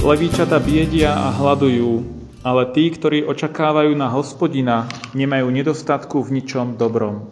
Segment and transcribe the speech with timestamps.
[0.00, 2.08] Levíčata biedia a hľadujú,
[2.40, 7.28] ale tí, ktorí očakávajú na hospodina, nemajú nedostatku v ničom dobrom.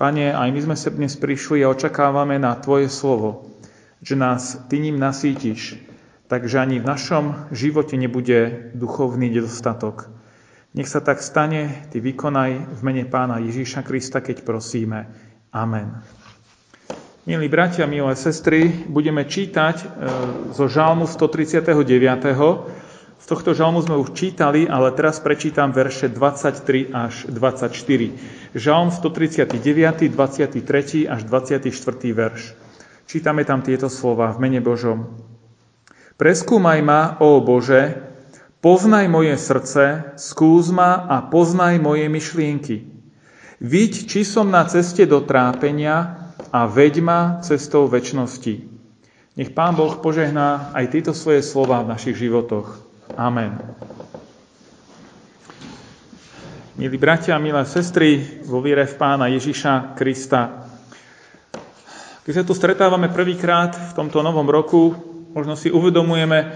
[0.00, 3.52] Pane, aj my sme sa dnes prišli a očakávame na Tvoje slovo,
[4.00, 5.76] že nás Ty ním nasítiš,
[6.32, 10.08] takže ani v našom živote nebude duchovný nedostatok.
[10.72, 15.12] Nech sa tak stane, Ty vykonaj v mene Pána Ježíša Krista, keď prosíme.
[15.52, 15.92] Amen.
[17.26, 19.86] Milí bratia, milé sestry, budeme čítať e,
[20.54, 21.74] zo žalmu 139.
[23.18, 28.54] Z tohto žalmu sme už čítali, ale teraz prečítam verše 23 až 24.
[28.54, 29.58] Žalm 139,
[30.06, 31.66] 23 až 24.
[32.14, 32.54] verš.
[33.10, 35.18] Čítame tam tieto slova v mene Božom.
[36.22, 38.06] Preskúmaj ma, ó Bože,
[38.62, 42.86] poznaj moje srdce, skús ma a poznaj moje myšlienky.
[43.58, 46.15] Vidť, či som na ceste do trápenia
[46.52, 48.54] a veď ma cestou väčšnosti.
[49.36, 52.80] Nech Pán Boh požehná aj tieto svoje slova v našich životoch.
[53.14, 53.56] Amen.
[56.76, 60.68] Milí bratia, milé sestry, vo viere v Pána Ježiša Krista.
[62.28, 64.92] Keď sa tu stretávame prvýkrát v tomto novom roku,
[65.32, 66.52] možno si uvedomujeme,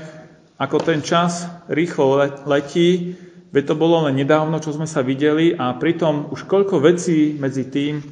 [0.60, 3.16] ako ten čas rýchlo letí,
[3.48, 7.68] veď to bolo len nedávno, čo sme sa videli a pritom už koľko vecí medzi
[7.72, 8.04] tým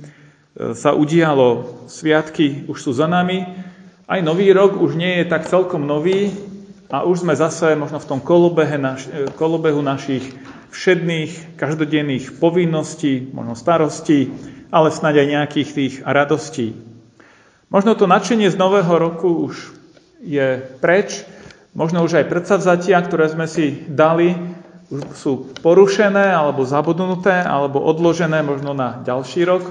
[0.75, 1.83] sa udialo.
[1.87, 3.47] Sviatky už sú za nami.
[4.09, 6.35] Aj nový rok už nie je tak celkom nový
[6.89, 10.25] a už sme zase možno v tom kolobehu, naš, kolobehu našich
[10.73, 14.33] všedných, každodenných povinností, možno starostí,
[14.73, 16.77] ale snáď aj nejakých tých radostí.
[17.69, 19.77] Možno to nadšenie z nového roku už
[20.25, 21.29] je preč,
[21.77, 24.33] možno už aj predsavzatia, ktoré sme si dali,
[24.89, 29.69] už sú porušené alebo zabudnuté alebo odložené možno na ďalší rok.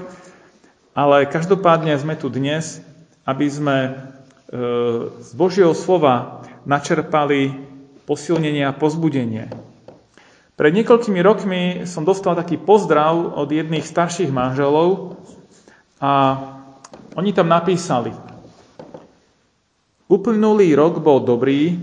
[0.98, 2.82] Ale každopádne sme tu dnes,
[3.22, 3.90] aby sme e,
[5.22, 7.54] z Božieho slova načerpali
[8.02, 9.46] posilnenie a pozbudenie.
[10.58, 15.14] Pred niekoľkými rokmi som dostal taký pozdrav od jedných starších manželov
[16.02, 16.34] a
[17.14, 18.10] oni tam napísali
[20.08, 21.76] Uplynulý rok bol dobrý,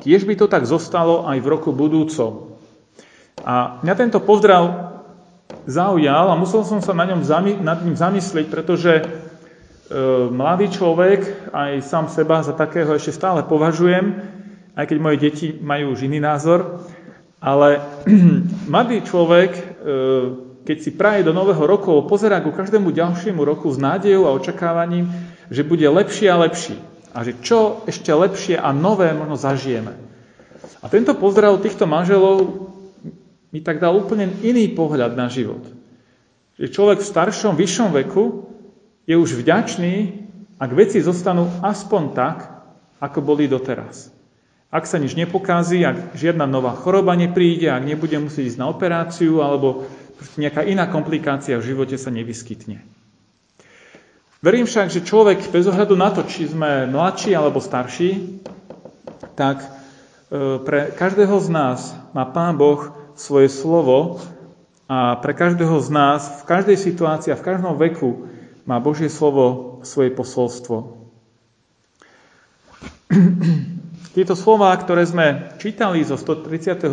[0.00, 2.56] tiež by to tak zostalo aj v roku budúcom.
[3.42, 4.91] A mňa tento pozdrav
[5.66, 7.22] zaujal a musel som sa na ňom
[7.62, 9.04] nad ním zamyslieť, pretože e,
[10.30, 14.18] mladý človek, aj sám seba za takého ešte stále považujem,
[14.74, 16.86] aj keď moje deti majú už iný názor,
[17.42, 17.82] ale
[18.72, 19.62] mladý človek, e,
[20.62, 25.10] keď si praje do nového roku, pozerá ku každému ďalšiemu roku s nádejou a očakávaním,
[25.50, 26.78] že bude lepší a lepší.
[27.12, 29.92] A že čo ešte lepšie a nové možno zažijeme.
[30.82, 32.61] A tento pozdrav týchto manželov
[33.52, 35.62] mi tak dal úplne iný pohľad na život.
[36.56, 38.48] Že človek v staršom, vyššom veku
[39.04, 40.24] je už vďačný,
[40.56, 42.38] ak veci zostanú aspoň tak,
[43.02, 44.08] ako boli doteraz.
[44.72, 49.44] Ak sa nič nepokází, ak žiadna nová choroba nepríde, ak nebude musieť ísť na operáciu,
[49.44, 49.84] alebo
[50.40, 52.80] nejaká iná komplikácia v živote sa nevyskytne.
[54.42, 58.42] Verím však, že človek bez ohľadu na to, či sme mladší alebo starší,
[59.38, 59.68] tak e,
[60.62, 64.20] pre každého z nás má Pán Boh svoje slovo
[64.88, 68.28] a pre každého z nás, v každej situácii a v každom veku
[68.68, 71.00] má Božie slovo svoje posolstvo.
[74.16, 76.92] Tieto slova, ktoré sme čítali zo 139.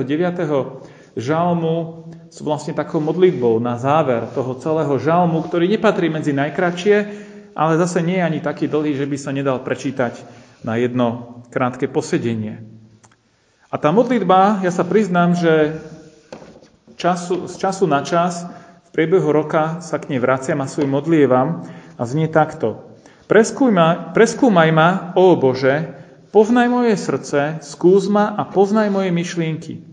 [1.19, 6.96] žalmu, sú vlastne takou modlitbou na záver toho celého žalmu, ktorý nepatrí medzi najkračšie,
[7.58, 10.16] ale zase nie je ani taký dlhý, že by sa nedal prečítať
[10.64, 12.64] na jedno krátke posedenie.
[13.70, 15.78] A tá modlitba, ja sa priznám, že
[16.99, 18.43] času, z času na čas
[18.85, 21.63] v priebehu roka sa k nej vraciam a svoj modlievam
[21.96, 22.84] a znie takto.
[23.31, 25.96] Preskúmaj, preskúmaj ma, ó Bože,
[26.35, 29.85] poznaj moje srdce, skús ma a poznaj moje myšlienky.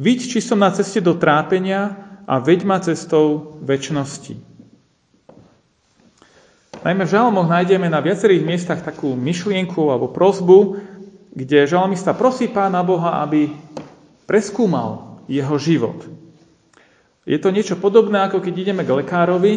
[0.00, 1.94] Vidť, či som na ceste do trápenia
[2.24, 4.50] a veď ma cestou väčšnosti.
[6.80, 10.80] Najmä v žalmoch nájdeme na viacerých miestach takú myšlienku alebo prozbu,
[11.36, 13.52] kde žalmista prosí pána Boha, aby
[14.24, 16.19] preskúmal jeho život.
[17.28, 19.54] Je to niečo podobné, ako keď ideme k lekárovi,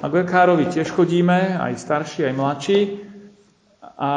[0.00, 2.78] a k lekárovi tiež chodíme, aj starší, aj mladší,
[4.02, 4.10] a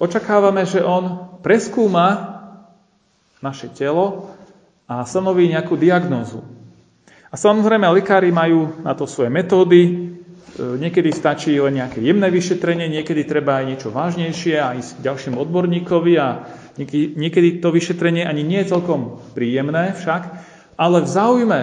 [0.00, 2.36] očakávame, že on preskúma
[3.40, 4.32] naše telo
[4.84, 6.44] a stanoví nejakú diagnózu.
[7.30, 9.90] A samozrejme, lekári majú na to svoje metódy, e,
[10.58, 15.36] niekedy stačí len nejaké jemné vyšetrenie, niekedy treba aj niečo vážnejšie a ísť k ďalšiemu
[15.38, 16.28] odborníkovi a
[16.90, 20.49] niekedy to vyšetrenie ani nie je celkom príjemné však,
[20.80, 21.60] ale v záujme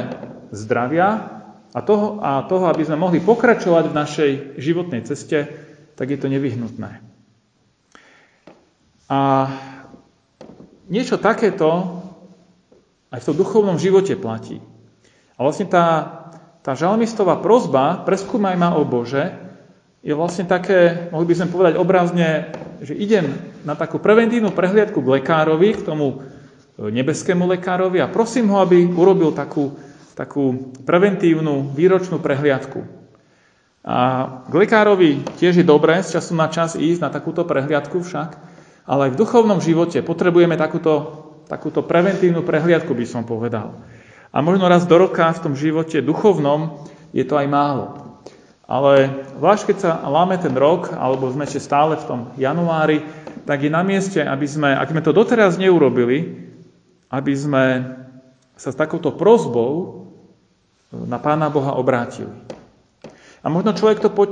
[0.54, 1.42] zdravia
[1.74, 4.32] a toho, a toho, aby sme mohli pokračovať v našej
[4.62, 5.50] životnej ceste,
[5.98, 7.02] tak je to nevyhnutné.
[9.10, 9.20] A
[10.86, 11.98] niečo takéto
[13.10, 14.62] aj v tom duchovnom živote platí.
[15.34, 15.86] A vlastne tá,
[16.62, 19.34] tá žalmistová prozba, preskúmaj ma o Bože,
[20.06, 22.54] je vlastne také, mohli by sme povedať obrazne,
[22.86, 23.34] že idem
[23.66, 26.22] na takú preventívnu prehliadku k lekárovi, k tomu
[26.78, 29.74] nebeskému lekárovi a prosím ho, aby urobil takú,
[30.14, 32.86] takú preventívnu výročnú prehliadku.
[33.88, 33.98] A
[34.46, 38.30] k lekárovi tiež je dobré z času na čas ísť na takúto prehliadku však,
[38.86, 40.94] ale aj v duchovnom živote potrebujeme takúto,
[41.50, 43.80] takúto preventívnu prehliadku, by som povedal.
[44.30, 46.86] A možno raz do roka v tom živote duchovnom
[47.16, 47.86] je to aj málo.
[48.68, 53.00] Ale zvlášť keď sa láme ten rok, alebo sme ešte stále v tom januári,
[53.48, 56.47] tak je na mieste, aby sme, ak sme to doteraz neurobili,
[57.08, 57.66] aby sme
[58.58, 60.04] sa s takouto prozbou
[60.92, 62.32] na Pána Boha obrátili.
[63.44, 64.26] A možno človek to po,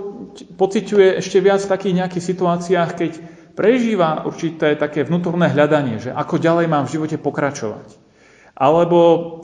[0.59, 3.11] pociťuje ešte viac v takých nejakých situáciách, keď
[3.55, 8.05] prežíva určité také vnútorné hľadanie, že ako ďalej mám v živote pokračovať
[8.55, 8.99] alebo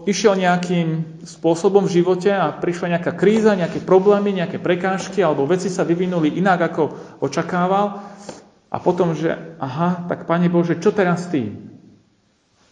[0.08, 5.68] išiel nejakým spôsobom v živote a prišla nejaká kríza, nejaké problémy, nejaké prekážky, alebo veci
[5.68, 6.84] sa vyvinuli inak, ako
[7.20, 8.08] očakával.
[8.72, 11.71] A potom, že aha, tak Pane Bože, čo teraz tým?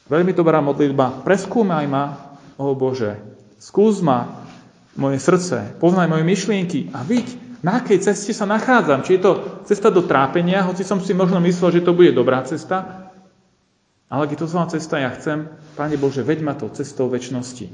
[0.09, 1.21] Veľmi dobrá modlitba.
[1.21, 3.15] Preskúmaj ma, o Bože.
[3.61, 4.49] Skús ma,
[4.97, 5.77] moje srdce.
[5.77, 9.05] Poznaj moje myšlienky a vidť, na akej ceste sa nachádzam.
[9.05, 9.31] Či je to
[9.69, 13.07] cesta do trápenia, hoci som si možno myslel, že to bude dobrá cesta,
[14.09, 15.45] ale keď to zlá cesta ja chcem,
[15.77, 17.69] Pane Bože, veď ma to cestou väčšnosti.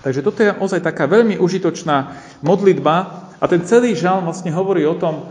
[0.00, 4.96] Takže toto je ozaj taká veľmi užitočná modlitba a ten celý žal vlastne hovorí o
[4.96, 5.28] tom,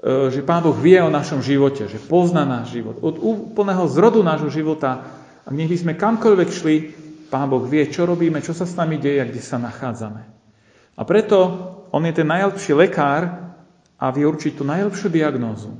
[0.00, 2.96] že Pán Boh vie o našom živote, že pozná náš život.
[3.04, 5.04] Od úplného zrodu nášho života,
[5.44, 6.76] a nech by sme kamkoľvek šli,
[7.28, 10.24] Pán Boh vie, čo robíme, čo sa s nami deje a kde sa nachádzame.
[10.96, 11.38] A preto
[11.92, 13.52] On je ten najlepší lekár
[14.00, 15.76] a vie určiť tú najlepšiu diagnózu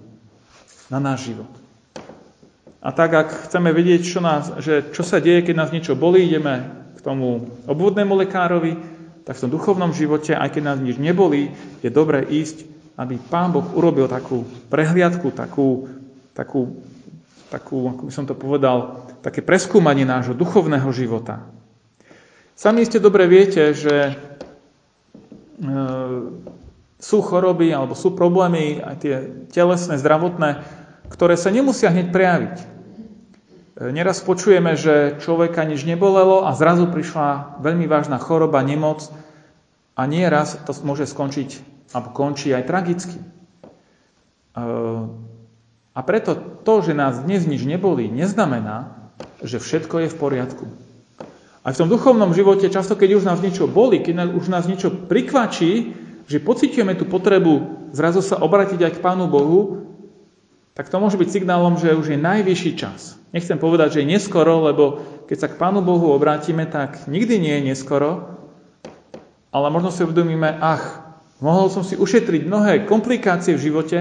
[0.93, 1.51] na náš život.
[2.81, 6.25] A tak, ak chceme vedieť, čo, nás, že, čo sa deje, keď nás niečo bolí,
[6.25, 6.65] ideme
[6.97, 8.77] k tomu obvodnému lekárovi,
[9.25, 11.53] tak v tom duchovnom živote, aj keď nás nič nebolí,
[11.85, 12.70] je dobré ísť,
[13.01, 15.89] aby Pán Boh urobil takú prehliadku, takú,
[16.37, 16.85] takú,
[17.49, 21.41] takú, ako by som to povedal, také preskúmanie nášho duchovného života.
[22.53, 24.15] Sami ste dobre viete, že e,
[27.01, 29.15] sú choroby alebo sú problémy, aj tie
[29.49, 30.61] telesné, zdravotné,
[31.09, 32.57] ktoré sa nemusia hneď prejaviť.
[32.61, 32.65] E,
[33.97, 39.09] neraz počujeme, že človeka nič nebolelo a zrazu prišla veľmi vážna choroba, nemoc
[39.97, 43.19] a nieraz to môže skončiť alebo končí aj tragicky.
[43.19, 43.25] E,
[45.91, 49.11] a preto to, že nás dnes nič nebolí, neznamená,
[49.43, 50.65] že všetko je v poriadku.
[51.61, 54.89] Aj v tom duchovnom živote, často keď už nás niečo boli, keď už nás niečo
[54.89, 55.93] prikvačí,
[56.25, 59.85] že pociťujeme tú potrebu zrazu sa obratiť aj k Pánu Bohu,
[60.73, 63.19] tak to môže byť signálom, že už je najvyšší čas.
[63.35, 64.85] Nechcem povedať, že je neskoro, lebo
[65.27, 68.41] keď sa k Pánu Bohu obrátime, tak nikdy nie je neskoro,
[69.51, 71.00] ale možno si uvedomíme, ach,
[71.41, 73.99] mohol som si ušetriť mnohé komplikácie v živote,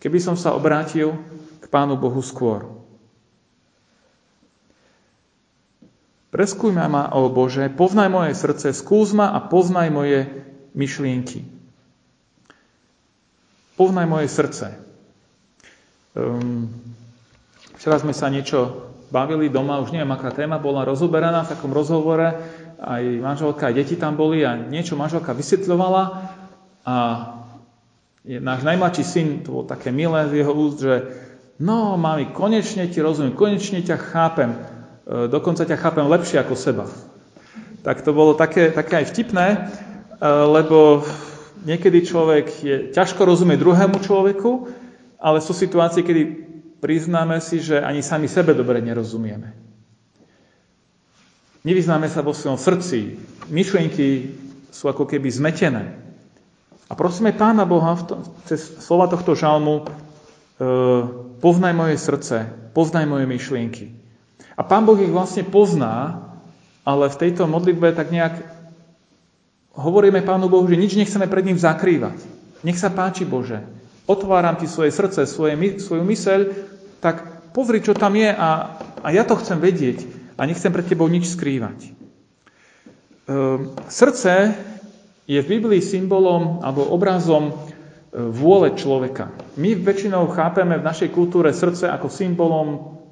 [0.00, 1.16] keby som sa obrátil
[1.60, 2.76] k Pánu Bohu skôr.
[6.36, 10.28] Preskúj ma, o Bože, poznaj moje srdce, skús ma a poznaj moje
[10.76, 11.48] myšlienky.
[13.80, 14.76] Poznaj moje srdce.
[16.12, 16.68] Um,
[17.80, 22.36] včera sme sa niečo bavili doma, už neviem, aká téma bola rozoberaná v takom rozhovore,
[22.76, 26.02] aj manželka, aj deti tam boli a niečo manželka vysvetľovala
[26.86, 26.96] a
[28.24, 30.94] náš najmladší syn, to bolo také milé z jeho úst, že
[31.58, 34.58] no, mami, konečne ti rozumiem, konečne ťa chápem, e,
[35.26, 36.86] dokonca ťa chápem lepšie ako seba.
[37.82, 39.58] Tak to bolo také, také aj vtipné, e,
[40.26, 41.02] lebo
[41.66, 44.70] niekedy človek je ťažko rozumieť druhému človeku,
[45.18, 46.22] ale sú situácie, kedy
[46.78, 49.58] priznáme si, že ani sami sebe dobre nerozumieme.
[51.66, 53.18] Nevyznáme sa vo svojom srdci.
[53.50, 54.38] Myšlienky
[54.70, 56.05] sú ako keby zmetené.
[56.86, 59.84] A prosíme Pána Boha v tom, cez slova tohto žalmu, e,
[61.42, 63.90] poznaj moje srdce, poznaj moje myšlienky.
[64.54, 66.22] A Pán Boh ich vlastne pozná,
[66.86, 68.38] ale v tejto modlitbe tak nejak
[69.74, 72.22] hovoríme Pánu Bohu, že nič nechceme pred ním zakrývať.
[72.62, 73.76] Nech sa páči Bože
[74.06, 76.40] otváram ti svoje srdce, svoje, svoju myseľ,
[77.02, 80.06] tak pozri, čo tam je a, a ja to chcem vedieť
[80.38, 81.90] a nechcem pred tebou nič skrývať.
[83.26, 84.54] Ehm, srdce
[85.26, 87.52] je v Biblii symbolom alebo obrazom e,
[88.30, 89.34] vôle človeka.
[89.58, 92.68] My väčšinou chápeme v našej kultúre srdce ako symbolom,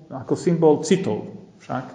[0.09, 1.27] ako symbol citov.
[1.67, 1.87] Však,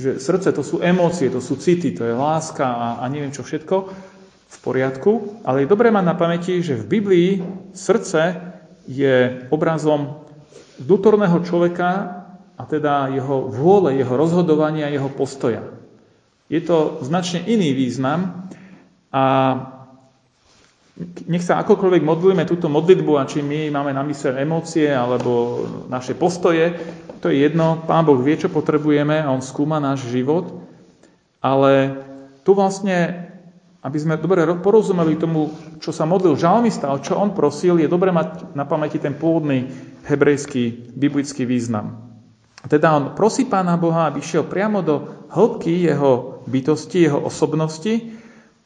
[0.00, 3.44] že srdce to sú emócie, to sú city, to je láska a, a neviem čo
[3.44, 3.76] všetko
[4.50, 7.30] v poriadku, ale je dobré mať na pamäti, že v Biblii
[7.76, 8.40] srdce
[8.88, 10.26] je obrazom
[10.80, 12.18] vnútorného človeka
[12.56, 15.62] a teda jeho vôle, jeho rozhodovania, jeho postoja.
[16.50, 18.50] Je to značne iný význam
[19.10, 19.22] a
[21.26, 26.12] nech sa akokoľvek modlíme túto modlitbu a či my máme na mysle emócie alebo naše
[26.12, 26.76] postoje,
[27.20, 30.60] to je jedno, Pán Boh vie, čo potrebujeme a On skúma náš život,
[31.40, 32.00] ale
[32.44, 33.28] tu vlastne,
[33.80, 38.12] aby sme dobre porozumeli tomu, čo sa modlil žalmista, o čo on prosil, je dobre
[38.12, 39.72] mať na pamäti ten pôvodný
[40.04, 42.12] hebrejský biblický význam.
[42.68, 48.19] Teda on prosí Pána Boha, aby šiel priamo do hĺbky jeho bytosti, jeho osobnosti,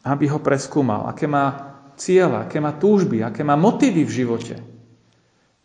[0.05, 4.57] aby ho preskúmal, aké má cieľa, aké má túžby, aké má motívy v živote.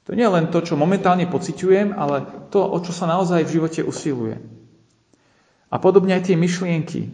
[0.08, 3.54] To nie je len to, čo momentálne pociťujem, ale to, o čo sa naozaj v
[3.60, 4.42] živote usiluje.
[5.70, 7.14] A podobne aj tie myšlienky.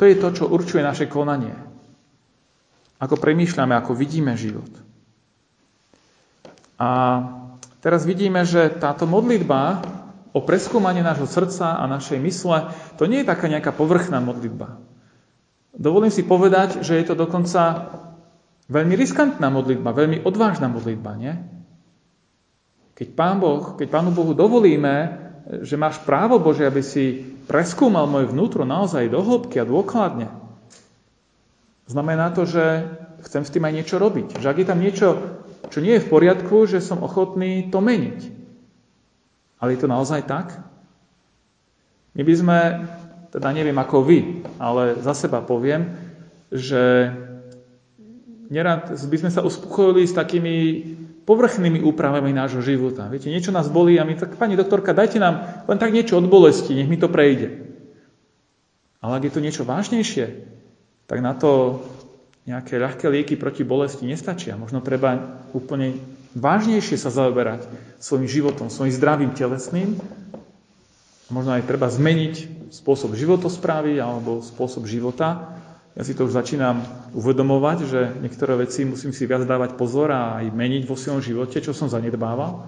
[0.00, 1.52] To je to, čo určuje naše konanie.
[2.96, 4.70] Ako premýšľame, ako vidíme život.
[6.80, 6.88] A
[7.86, 9.78] Teraz vidíme, že táto modlitba
[10.34, 14.82] o preskúmanie nášho srdca a našej mysle, to nie je taká nejaká povrchná modlitba.
[15.76, 17.92] Dovolím si povedať, že je to dokonca
[18.72, 21.36] veľmi riskantná modlitba, veľmi odvážna modlitba, nie?
[22.96, 25.20] Keď, Pán boh, keď Pánu Bohu dovolíme,
[25.60, 30.32] že máš právo Bože, aby si preskúmal moje vnútro naozaj do hĺbky a dôkladne,
[31.84, 32.88] znamená to, že
[33.28, 34.40] chcem s tým aj niečo robiť.
[34.40, 35.08] Že ak je tam niečo
[35.70, 38.20] čo nie je v poriadku, že som ochotný to meniť.
[39.58, 40.54] Ale je to naozaj tak?
[42.16, 42.58] My by sme,
[43.30, 44.18] teda neviem ako vy,
[44.58, 45.92] ale za seba poviem,
[46.50, 47.10] že
[48.50, 50.54] nerad by sme sa uspokojili s takými
[51.26, 53.10] povrchnými úpravami nášho života.
[53.10, 56.30] Viete, niečo nás bolí a my tak, pani doktorka, dajte nám len tak niečo od
[56.30, 57.66] bolesti, nech mi to prejde.
[59.02, 60.46] Ale ak je to niečo vážnejšie,
[61.10, 61.82] tak na to
[62.46, 64.54] nejaké ľahké lieky proti bolesti nestačia.
[64.54, 65.98] Možno treba úplne
[66.38, 67.66] vážnejšie sa zaoberať
[67.98, 69.98] svojim životom, svojim zdravým telesným.
[71.26, 72.34] Možno aj treba zmeniť
[72.70, 75.58] spôsob životosprávy alebo spôsob života.
[75.98, 76.86] Ja si to už začínam
[77.18, 81.58] uvedomovať, že niektoré veci musím si viac dávať pozor a aj meniť vo svojom živote,
[81.58, 82.62] čo som zanedbával.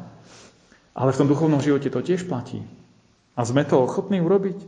[0.96, 2.58] Ale v tom duchovnom živote to tiež platí.
[3.38, 4.58] A sme to ochotní urobiť?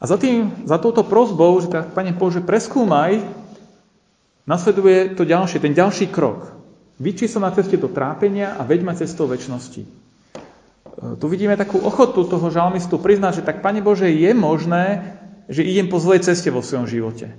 [0.00, 3.20] A za, tým, za touto prozbou, že tak, Pane Bože, preskúmaj,
[4.48, 6.56] nasleduje to ďalšie, ten ďalší krok.
[6.96, 10.05] Vyčí sa na ceste do trápenia a veď ma cestou väčšnosti.
[10.96, 15.92] Tu vidíme takú ochotu toho žalmistu priznať, že tak, Pane Bože, je možné, že idem
[15.92, 17.36] po zlej ceste vo svojom živote.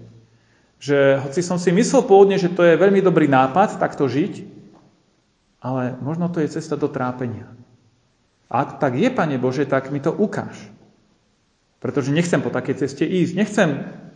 [0.78, 4.46] Že hoci som si myslel pôvodne, že to je veľmi dobrý nápad takto žiť,
[5.58, 7.50] ale možno to je cesta do trápenia.
[8.48, 10.56] A ak tak je, Pane Bože, tak mi to ukáž.
[11.82, 13.70] Pretože nechcem po takej ceste ísť, nechcem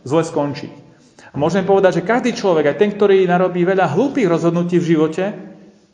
[0.06, 0.72] zle skončiť.
[1.32, 5.24] A môžem povedať, že každý človek, aj ten, ktorý narobí veľa hlúpých rozhodnutí v živote,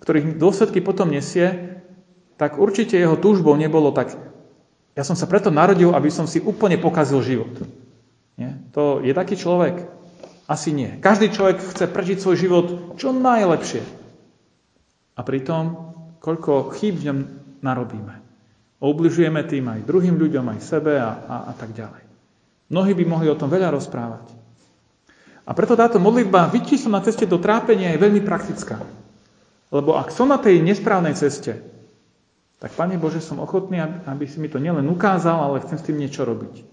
[0.05, 1.68] ktorých dôsledky potom nesie,
[2.39, 4.15] tak určite jeho túžbou nebolo tak,
[4.99, 7.55] ja som sa preto narodil, aby som si úplne pokazil život.
[8.35, 8.59] Nie?
[8.75, 9.87] To je taký človek?
[10.51, 10.99] Asi nie.
[10.99, 12.67] Každý človek chce prežiť svoj život
[12.99, 13.79] čo najlepšie.
[15.15, 17.19] A pritom, koľko chýb v ňom
[17.63, 18.15] narobíme.
[18.83, 22.03] Obližujeme tým aj druhým ľuďom, aj sebe a, a, a tak ďalej.
[22.75, 24.35] Mnohí by mohli o tom veľa rozprávať.
[25.47, 28.83] A preto táto modlitba vyčí som na ceste do trápenia je veľmi praktická.
[29.71, 31.78] Lebo ak som na tej nesprávnej ceste,
[32.59, 35.99] tak Pane Bože, som ochotný, aby si mi to nielen ukázal, ale chcem s tým
[35.99, 36.67] niečo robiť.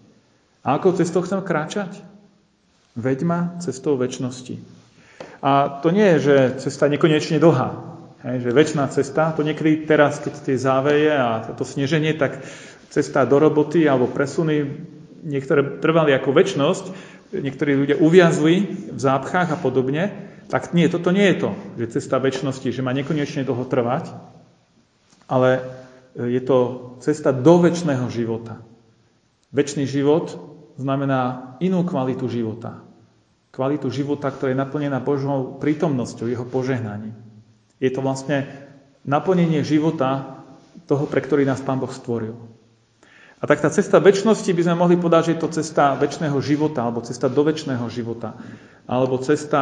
[0.65, 2.01] A ako cestou chcem kráčať?
[2.97, 4.57] Veď ma cestou väčšnosti.
[5.45, 7.69] A to nie je, že cesta nekonečne dlhá.
[8.25, 12.41] Hej, že väčšiná cesta, to niekedy teraz, keď tie záveje a to sneženie, tak
[12.89, 14.65] cesta do roboty alebo presuny,
[15.21, 16.85] niektoré trvali ako väčnosť,
[17.37, 20.09] niektorí ľudia uviazli v zápchách a podobne,
[20.49, 24.09] tak nie, toto nie je to, že cesta väčšnosti, že má nekonečne dlho trvať,
[25.25, 25.65] ale
[26.15, 26.57] je to
[27.03, 28.63] cesta do väčšného života.
[29.51, 30.35] Väčší život
[30.79, 32.83] znamená inú kvalitu života.
[33.51, 37.15] Kvalitu života, ktorá je naplnená Božou prítomnosťou, jeho požehnaním.
[37.79, 38.47] Je to vlastne
[39.07, 40.41] naplnenie života
[40.87, 42.35] toho, pre ktorý nás Pán Boh stvoril.
[43.39, 46.87] A tak tá cesta väčšnosti by sme mohli povedať, že je to cesta väčšného života,
[46.87, 48.35] alebo cesta do väčšného života,
[48.87, 49.61] alebo cesta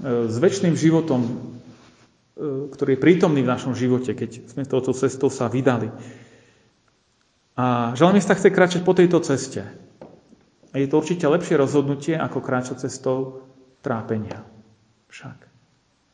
[0.00, 1.30] e, s väčšným životom, e,
[2.38, 5.92] ktorý je prítomný v našom živote, keď sme touto cestou sa vydali.
[7.52, 9.68] A žalmista chce kráčať po tejto ceste.
[10.72, 13.44] A je to určite lepšie rozhodnutie, ako kráčať cestou
[13.84, 14.40] trápenia.
[15.12, 15.36] Však.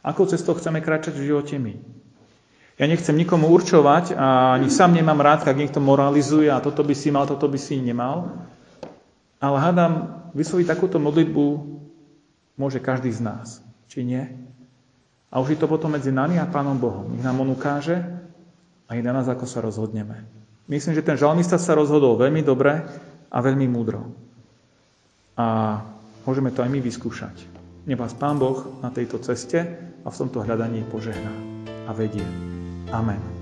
[0.02, 1.78] Akou cestou chceme kráčať v živote my?
[2.78, 6.94] Ja nechcem nikomu určovať a ani sám nemám rád, ak niekto moralizuje a toto by
[6.94, 8.30] si mal, toto by si nemal.
[9.38, 11.44] Ale hádam, vysloviť takúto modlitbu
[12.58, 13.62] môže každý z nás.
[13.90, 14.22] Či nie?
[15.28, 17.12] A už je to potom medzi nami a Pánom Bohom.
[17.12, 18.00] Nech nám on ukáže
[18.88, 20.24] a je na nás, ako sa rozhodneme.
[20.68, 22.80] Myslím, že ten žalmista sa rozhodol veľmi dobre
[23.28, 24.08] a veľmi múdro.
[25.36, 25.78] A
[26.24, 27.36] môžeme to aj my vyskúšať.
[27.88, 29.64] Nech vás Pán Boh na tejto ceste
[30.04, 31.32] a v tomto hľadaní požehná
[31.88, 32.24] a vedie.
[32.92, 33.37] Amen.